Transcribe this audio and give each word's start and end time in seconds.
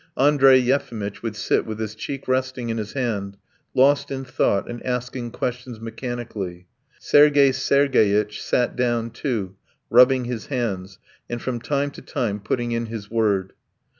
Andrey 0.17 0.57
Yefimitch 0.57 1.21
would 1.21 1.35
sit 1.35 1.63
with 1.63 1.77
his 1.79 1.93
cheek 1.93 2.27
resting 2.27 2.69
in 2.71 2.79
his 2.79 2.93
hand, 2.93 3.37
lost 3.75 4.09
in 4.09 4.25
thought 4.25 4.67
and 4.67 4.83
asking 4.83 5.29
questions 5.29 5.79
mechanically. 5.79 6.65
Sergey 6.97 7.51
Sergeyitch 7.51 8.41
sat 8.41 8.75
down 8.75 9.11
too, 9.11 9.57
rubbing 9.91 10.25
his 10.25 10.47
hands, 10.47 10.97
and 11.29 11.39
from 11.39 11.61
time 11.61 11.91
to 11.91 12.01
time 12.01 12.39
putting 12.39 12.71
in 12.71 12.87
his 12.87 13.11
word. 13.11 13.53